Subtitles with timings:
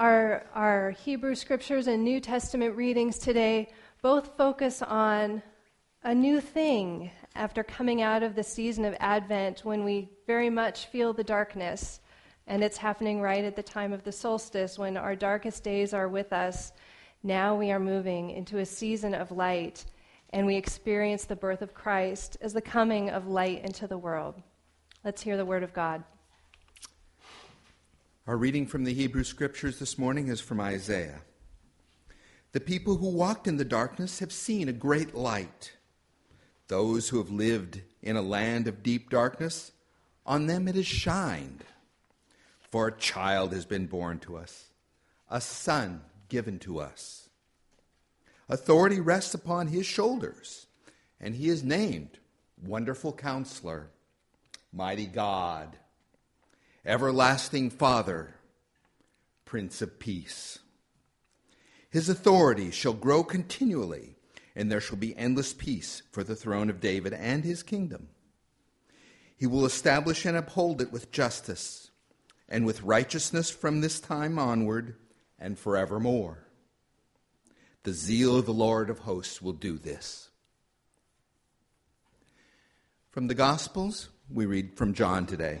[0.00, 3.68] Our, our Hebrew scriptures and New Testament readings today
[4.00, 5.42] both focus on
[6.02, 10.86] a new thing after coming out of the season of Advent when we very much
[10.86, 12.00] feel the darkness.
[12.46, 16.08] And it's happening right at the time of the solstice when our darkest days are
[16.08, 16.72] with us.
[17.22, 19.84] Now we are moving into a season of light,
[20.30, 24.36] and we experience the birth of Christ as the coming of light into the world.
[25.04, 26.02] Let's hear the word of God.
[28.26, 31.22] Our reading from the Hebrew Scriptures this morning is from Isaiah.
[32.52, 35.72] The people who walked in the darkness have seen a great light.
[36.68, 39.72] Those who have lived in a land of deep darkness,
[40.26, 41.64] on them it has shined.
[42.70, 44.66] For a child has been born to us,
[45.30, 47.30] a son given to us.
[48.50, 50.66] Authority rests upon his shoulders,
[51.18, 52.18] and he is named
[52.62, 53.88] Wonderful Counselor,
[54.72, 55.78] Mighty God
[56.84, 58.36] Everlasting Father,
[59.44, 60.60] Prince of Peace.
[61.90, 64.16] His authority shall grow continually,
[64.56, 68.08] and there shall be endless peace for the throne of David and his kingdom.
[69.36, 71.90] He will establish and uphold it with justice
[72.48, 74.96] and with righteousness from this time onward
[75.38, 76.46] and forevermore.
[77.82, 80.30] The zeal of the Lord of hosts will do this.
[83.10, 85.60] From the Gospels, we read from John today.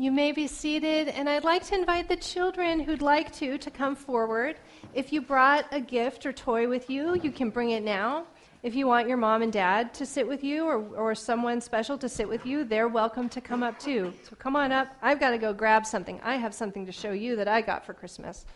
[0.00, 3.68] You may be seated, and I'd like to invite the children who'd like to to
[3.68, 4.54] come forward.
[4.94, 8.26] If you brought a gift or toy with you, you can bring it now.
[8.62, 11.98] If you want your mom and dad to sit with you or, or someone special
[11.98, 14.12] to sit with you, they're welcome to come up too.
[14.22, 14.86] So come on up.
[15.02, 16.20] I've got to go grab something.
[16.22, 18.46] I have something to show you that I got for Christmas.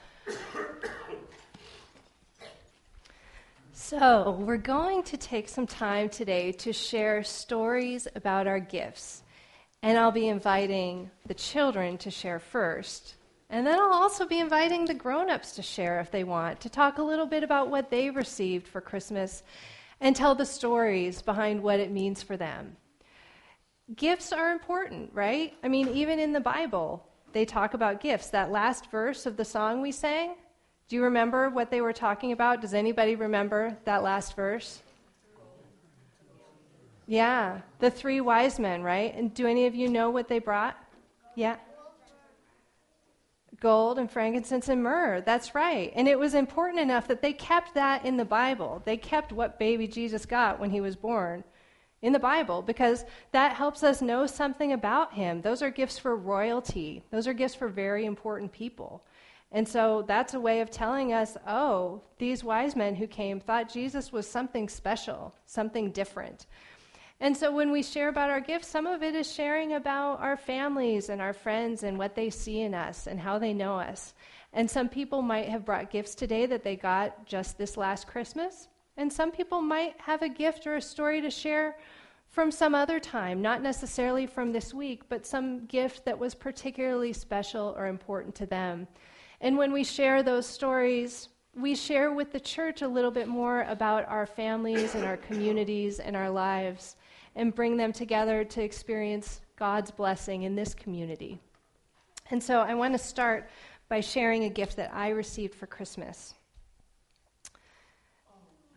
[3.72, 9.24] So, we're going to take some time today to share stories about our gifts.
[9.82, 13.16] And I'll be inviting the children to share first.
[13.50, 16.70] And then I'll also be inviting the grown ups to share if they want, to
[16.70, 19.42] talk a little bit about what they received for Christmas
[20.00, 22.76] and tell the stories behind what it means for them.
[23.94, 25.54] Gifts are important, right?
[25.62, 28.30] I mean, even in the Bible, they talk about gifts.
[28.30, 30.34] That last verse of the song we sang,
[30.88, 32.60] do you remember what they were talking about?
[32.60, 34.82] Does anybody remember that last verse?
[37.06, 39.14] Yeah, the three wise men, right?
[39.14, 40.76] And do any of you know what they brought?
[41.34, 41.56] Yeah.
[43.60, 45.20] Gold and frankincense and myrrh.
[45.20, 45.92] That's right.
[45.94, 48.82] And it was important enough that they kept that in the Bible.
[48.84, 51.44] They kept what baby Jesus got when he was born
[52.02, 55.40] in the Bible because that helps us know something about him.
[55.40, 59.04] Those are gifts for royalty, those are gifts for very important people.
[59.54, 63.72] And so that's a way of telling us oh, these wise men who came thought
[63.72, 66.46] Jesus was something special, something different.
[67.22, 70.36] And so when we share about our gifts, some of it is sharing about our
[70.36, 74.14] families and our friends and what they see in us and how they know us.
[74.52, 78.66] And some people might have brought gifts today that they got just this last Christmas.
[78.96, 81.76] And some people might have a gift or a story to share
[82.28, 87.12] from some other time, not necessarily from this week, but some gift that was particularly
[87.12, 88.88] special or important to them.
[89.40, 93.62] And when we share those stories, we share with the church a little bit more
[93.68, 96.96] about our families and our communities and our lives
[97.36, 101.38] and bring them together to experience God's blessing in this community.
[102.30, 103.48] And so I want to start
[103.88, 106.34] by sharing a gift that I received for Christmas.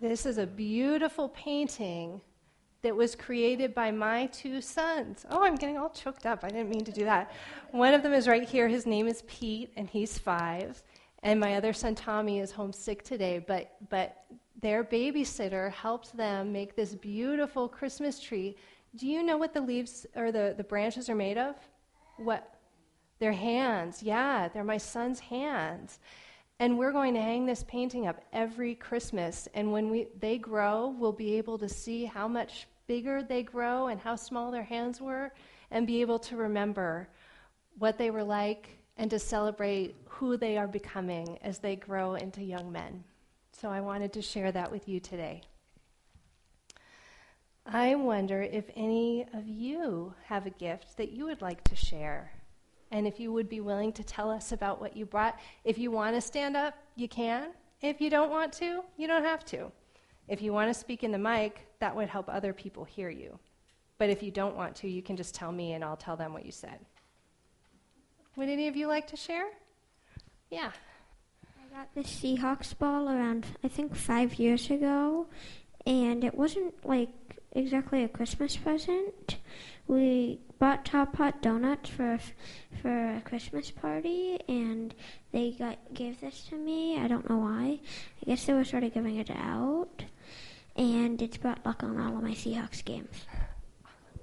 [0.02, 2.22] This is a beautiful painting
[2.82, 5.26] that was created by my two sons.
[5.30, 6.44] Oh, I'm getting all choked up.
[6.44, 7.32] I didn't mean to do that.
[7.72, 8.68] One of them is right here.
[8.68, 10.84] His name is Pete, and he's five.
[11.24, 13.44] And my other son, Tommy, is homesick today.
[13.48, 14.26] But, but
[14.62, 18.56] their babysitter helped them make this beautiful Christmas tree.
[18.96, 21.56] Do you know what the leaves or the, the branches are made of?
[22.18, 22.60] What?
[23.20, 24.02] Their hands.
[24.02, 26.00] Yeah, they're my son's hands.
[26.60, 29.50] And we're going to hang this painting up every Christmas.
[29.54, 33.88] And when we, they grow, we'll be able to see how much bigger they grow
[33.88, 35.34] and how small their hands were,
[35.72, 37.10] and be able to remember
[37.78, 42.42] what they were like and to celebrate who they are becoming as they grow into
[42.42, 43.04] young men.
[43.62, 45.42] So I wanted to share that with you today.
[47.66, 52.34] I wonder if any of you have a gift that you would like to share.
[52.92, 55.90] And if you would be willing to tell us about what you brought, if you
[55.90, 57.52] want to stand up, you can.
[57.82, 59.72] If you don't want to, you don't have to.
[60.28, 63.40] If you want to speak in the mic, that would help other people hear you.
[63.98, 66.34] But if you don't want to, you can just tell me and I'll tell them
[66.34, 66.80] what you said.
[68.36, 69.48] Would any of you like to share?
[70.52, 70.72] Yeah.
[71.76, 75.28] Got the Seahawks ball around, I think, five years ago,
[75.86, 77.10] and it wasn't like
[77.52, 79.40] exactly a Christmas present.
[79.86, 82.18] We bought Top Pot Donuts for
[82.82, 84.96] for a Christmas party, and
[85.34, 86.98] they got gave this to me.
[86.98, 87.82] I don't know why.
[88.22, 90.06] I guess they were sort of giving it out,
[90.78, 93.26] and it's brought luck on all of my Seahawks games.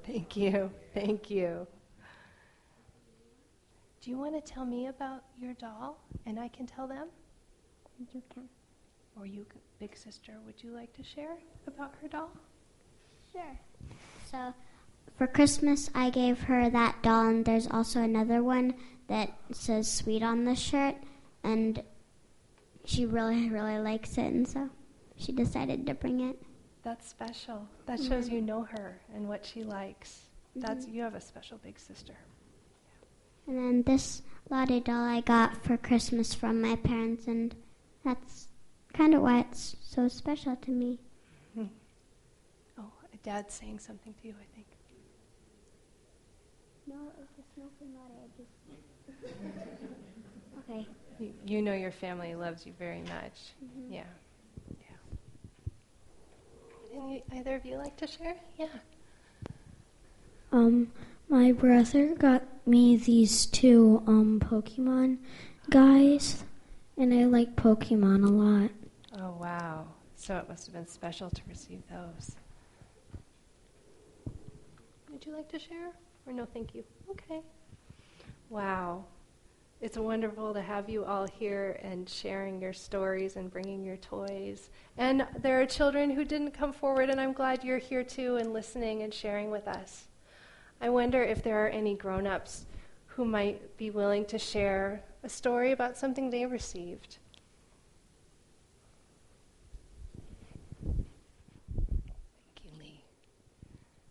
[0.06, 0.70] Thank you.
[0.94, 1.66] Thank you.
[4.00, 7.08] Do you want to tell me about your doll and I can tell them?
[8.12, 8.48] You can.
[9.18, 9.46] Or you,
[9.78, 12.30] big sister, would you like to share about her doll?
[13.32, 13.60] Sure.
[14.30, 14.54] So,
[15.16, 18.74] for Christmas, I gave her that doll, and there's also another one
[19.08, 20.96] that says sweet on the shirt,
[21.44, 21.82] and
[22.84, 24.70] she really, really likes it, and so
[25.16, 26.40] she decided to bring it.
[26.82, 27.68] That's special.
[27.86, 28.34] That shows mm-hmm.
[28.34, 30.22] you know her and what she likes.
[30.56, 30.94] That's mm-hmm.
[30.96, 32.14] you have a special big sister.
[33.46, 37.54] And then this Lottie doll I got for Christmas from my parents, and
[38.04, 38.48] that's
[38.92, 40.98] kind of why it's so special to me.
[42.78, 44.66] Oh, a Dad's saying something to you, I think.
[46.86, 48.14] No, it's a smoking Lottie.
[48.18, 48.50] I just.
[50.70, 50.86] okay.
[51.20, 53.52] You, you know your family loves you very much.
[53.90, 54.02] Yeah.
[54.70, 54.96] Yeah.
[57.00, 58.36] Any, either of you like to share?
[58.58, 58.66] Yeah.
[60.50, 60.90] Um,
[61.28, 65.18] my brother got me these two um Pokemon
[65.70, 66.44] guys,
[66.96, 68.70] and I like Pokemon a lot.
[69.18, 69.86] Oh, wow.
[70.14, 72.36] So it must have been special to receive those.
[75.10, 75.90] Would you like to share?
[76.26, 76.84] Or no, thank you?
[77.10, 77.40] Okay.
[78.50, 79.04] Wow.
[79.80, 84.70] It's wonderful to have you all here and sharing your stories and bringing your toys.
[84.96, 88.52] And there are children who didn't come forward, and I'm glad you're here too and
[88.52, 90.04] listening and sharing with us.
[90.80, 92.66] I wonder if there are any grown ups
[93.16, 97.18] who might be willing to share a story about something they received.
[100.84, 101.04] Thank
[102.64, 103.04] you, Lee.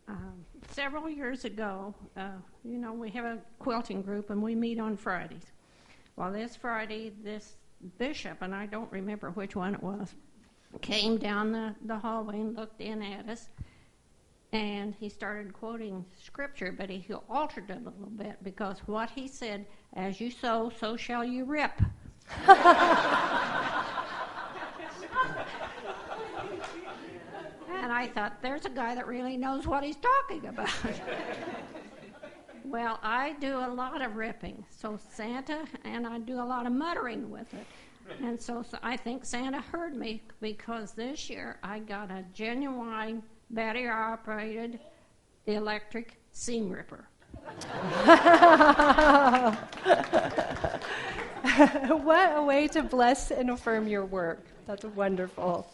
[0.07, 2.29] Um, several years ago, uh,
[2.63, 5.51] you know, we have a quilting group and we meet on Fridays.
[6.15, 7.55] Well, this Friday, this
[7.97, 10.13] bishop, and I don't remember which one it was,
[10.81, 13.49] came down the, the hallway and looked in at us.
[14.53, 19.27] And he started quoting scripture, but he altered it a little bit because what he
[19.27, 21.81] said, as you sow, so shall you rip.
[27.81, 30.69] And I thought, there's a guy that really knows what he's talking about.
[32.63, 36.73] well, I do a lot of ripping, so Santa, and I do a lot of
[36.73, 37.65] muttering with it.
[38.21, 43.23] And so, so I think Santa heard me because this year I got a genuine
[43.51, 44.79] battery operated
[45.45, 47.07] electric seam ripper.
[52.03, 54.45] what a way to bless and affirm your work.
[54.67, 55.67] That's wonderful.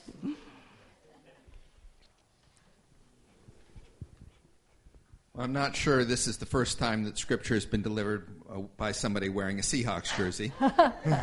[5.34, 8.62] Well, I'm not sure this is the first time that Scripture has been delivered uh,
[8.76, 10.52] by somebody wearing a Seahawks jersey.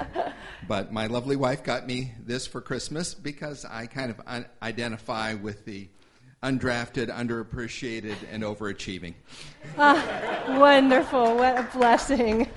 [0.68, 5.34] but my lovely wife got me this for Christmas because I kind of un- identify
[5.34, 5.88] with the
[6.44, 9.14] undrafted, underappreciated, and overachieving.
[9.78, 11.36] Ah, Wonderful.
[11.36, 12.44] What a blessing.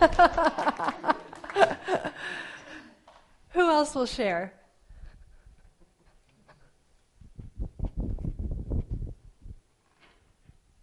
[3.51, 4.53] Who else will share?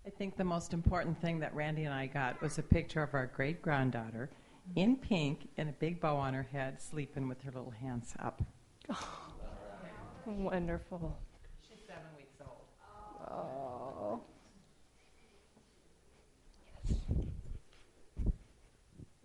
[0.06, 3.12] I think the most important thing that Randy and I got was a picture of
[3.12, 4.30] our great granddaughter
[4.76, 8.42] in pink and a big bow on her head, sleeping with her little hands up.
[10.26, 11.18] Wonderful.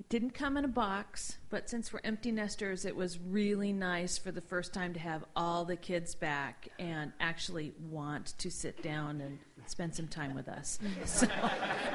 [0.09, 4.31] Didn't come in a box, but since we're empty nesters, it was really nice for
[4.31, 9.21] the first time to have all the kids back and actually want to sit down
[9.21, 9.37] and
[9.67, 10.79] spend some time with us.
[11.05, 11.27] So,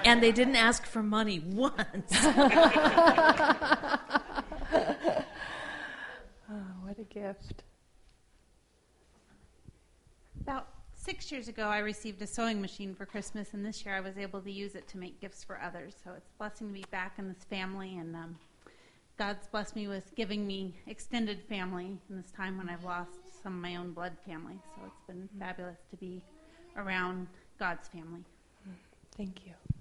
[0.04, 2.12] and they didn't ask for money once.
[6.50, 7.64] Oh, what a gift.
[10.42, 10.68] About
[11.04, 14.16] six years ago, I received a sewing machine for Christmas, and this year I was
[14.16, 15.94] able to use it to make gifts for others.
[16.02, 18.37] So it's a blessing to be back in this family, and um,
[19.18, 23.54] God's blessed me with giving me extended family in this time when I've lost some
[23.54, 24.58] of my own blood family.
[24.75, 26.23] So it's been fabulous to be
[26.76, 27.26] around
[27.58, 28.25] God's family.
[29.16, 29.74] Thank you.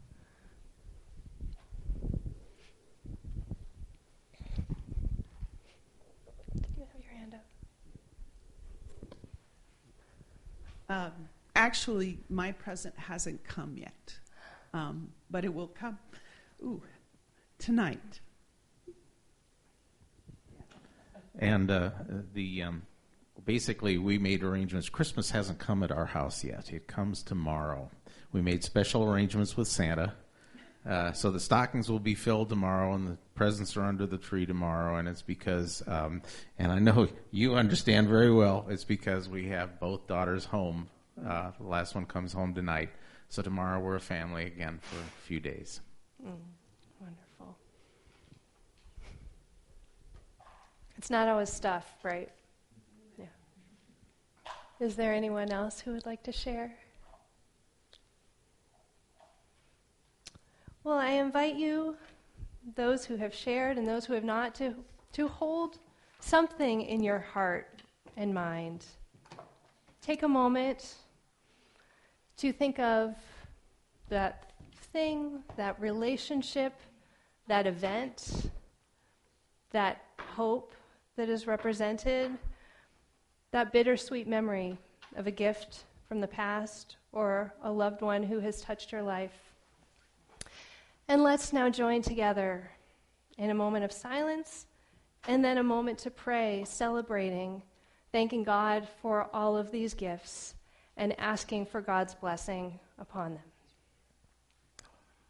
[10.93, 11.11] Um,
[11.55, 14.19] actually, my present hasn't come yet,
[14.75, 15.97] um, but it will come.
[16.61, 16.83] Ooh,
[17.57, 18.19] tonight.
[21.39, 21.89] And uh,
[22.35, 22.83] the um,
[23.43, 24.87] basically, we made arrangements.
[24.87, 26.71] Christmas hasn't come at our house yet.
[26.71, 27.89] It comes tomorrow.
[28.31, 30.13] We made special arrangements with Santa.
[30.85, 34.45] Uh, so the stockings will be filled tomorrow, and the presents are under the tree
[34.45, 34.97] tomorrow.
[34.97, 36.21] And it's because, um,
[36.59, 40.89] and I know you understand very well, it's because we have both daughters home.
[41.25, 42.89] Uh, the last one comes home tonight.
[43.29, 45.79] So tomorrow we're a family again for a few days.
[46.21, 46.35] Mm,
[46.99, 47.57] wonderful.
[50.97, 52.29] It's not always stuff, right?
[53.17, 53.25] Yeah.
[54.79, 56.75] Is there anyone else who would like to share?
[60.83, 61.95] Well, I invite you,
[62.75, 64.75] those who have shared and those who have not, to,
[65.13, 65.79] to hold
[66.19, 67.81] something in your heart
[68.17, 68.85] and mind.
[70.01, 70.95] Take a moment
[72.35, 73.15] to think of
[74.09, 74.51] that
[74.91, 76.73] thing, that relationship,
[77.47, 78.51] that event,
[79.71, 80.75] that hope
[81.15, 82.29] that is represented,
[83.51, 84.77] that bittersweet memory
[85.15, 89.52] of a gift from the past or a loved one who has touched your life.
[91.13, 92.71] And let's now join together
[93.37, 94.65] in a moment of silence
[95.27, 97.61] and then a moment to pray, celebrating,
[98.11, 100.55] thanking God for all of these gifts
[100.97, 103.43] and asking for God's blessing upon them.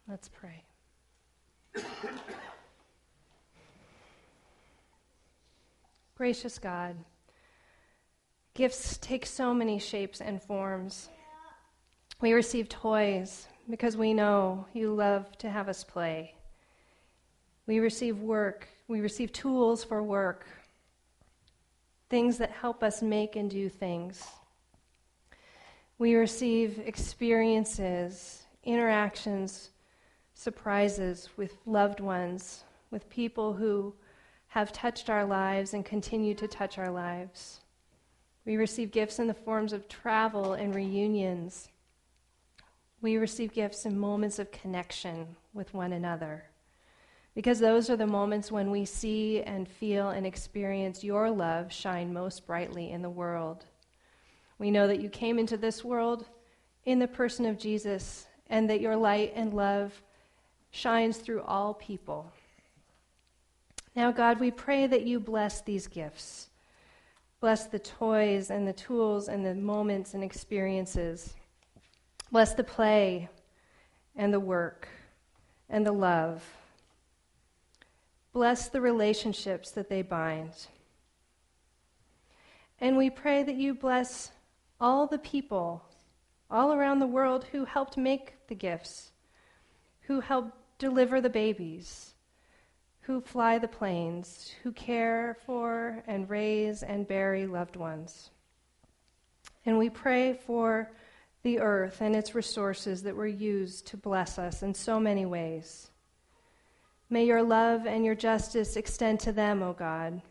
[0.08, 0.64] Let's pray.
[6.16, 6.96] Gracious God,
[8.54, 11.10] gifts take so many shapes and forms.
[12.22, 16.34] We receive toys, because we know you love to have us play.
[17.66, 20.46] We receive work, we receive tools for work,
[22.10, 24.22] things that help us make and do things.
[25.98, 29.70] We receive experiences, interactions,
[30.34, 33.94] surprises with loved ones, with people who
[34.48, 37.60] have touched our lives and continue to touch our lives.
[38.44, 41.70] We receive gifts in the forms of travel and reunions
[43.04, 46.42] we receive gifts in moments of connection with one another.
[47.34, 52.14] Because those are the moments when we see and feel and experience your love shine
[52.14, 53.66] most brightly in the world.
[54.58, 56.24] We know that you came into this world
[56.86, 60.02] in the person of Jesus and that your light and love
[60.70, 62.32] shines through all people.
[63.94, 66.48] Now, God, we pray that you bless these gifts.
[67.38, 71.34] Bless the toys and the tools and the moments and experiences
[72.30, 73.28] Bless the play
[74.16, 74.88] and the work
[75.68, 76.44] and the love.
[78.32, 80.66] Bless the relationships that they bind.
[82.80, 84.32] And we pray that you bless
[84.80, 85.84] all the people
[86.50, 89.12] all around the world who helped make the gifts,
[90.02, 92.14] who helped deliver the babies,
[93.00, 98.30] who fly the planes, who care for and raise and bury loved ones.
[99.66, 100.90] And we pray for
[101.44, 105.90] the earth and its resources that were used to bless us in so many ways.
[107.10, 110.22] May your love and your justice extend to them, O God.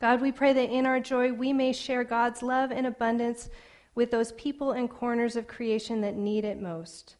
[0.00, 3.50] God, we pray that in our joy we may share God's love in abundance
[3.96, 7.16] with those people and corners of creation that need it most.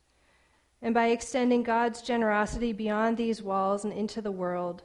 [0.83, 4.85] And by extending God's generosity beyond these walls and into the world,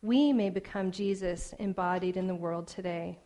[0.00, 3.18] we may become Jesus embodied in the world today.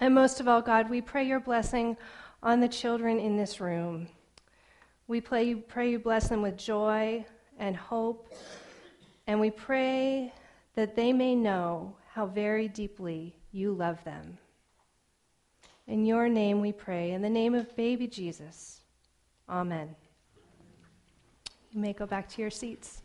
[0.00, 1.96] And most of all, God, we pray your blessing
[2.42, 4.08] on the children in this room.
[5.08, 7.24] We pray, pray you bless them with joy
[7.58, 8.32] and hope.
[9.26, 10.32] And we pray
[10.74, 14.38] that they may know how very deeply you love them.
[15.86, 18.82] In your name we pray, in the name of baby Jesus.
[19.48, 19.96] Amen.
[21.72, 23.02] You may go back to your seats.